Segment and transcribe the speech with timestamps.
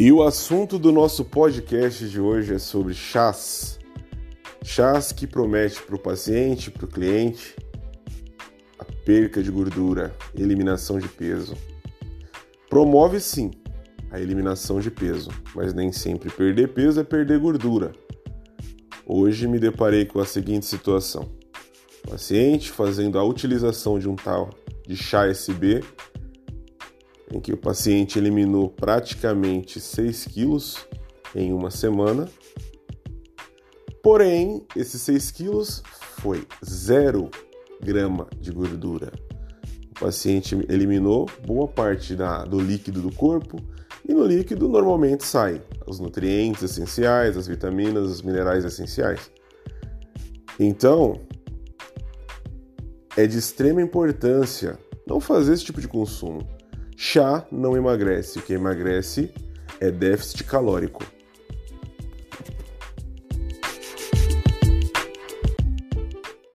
[0.00, 3.80] E o assunto do nosso podcast de hoje é sobre chás.
[4.62, 7.56] Chás que promete para o paciente, para o cliente,
[8.78, 11.56] a perca de gordura, eliminação de peso.
[12.70, 13.50] Promove sim
[14.12, 17.90] a eliminação de peso, mas nem sempre perder peso é perder gordura.
[19.04, 21.28] Hoje me deparei com a seguinte situação:
[22.04, 24.50] o paciente fazendo a utilização de um tal
[24.86, 25.82] de chá SB
[27.32, 30.86] em que o paciente eliminou praticamente 6 quilos
[31.34, 32.28] em uma semana.
[34.02, 35.82] Porém, esses 6 quilos
[36.20, 37.30] foi zero
[37.82, 39.12] grama de gordura.
[39.90, 43.58] O paciente eliminou boa parte da, do líquido do corpo
[44.08, 49.30] e no líquido normalmente sai os nutrientes essenciais, as vitaminas, os minerais essenciais.
[50.58, 51.20] Então,
[53.16, 56.46] é de extrema importância não fazer esse tipo de consumo.
[57.00, 59.32] Chá não emagrece, o que emagrece
[59.78, 61.04] é déficit calórico.